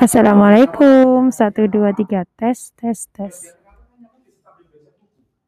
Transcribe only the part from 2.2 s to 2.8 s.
Tes,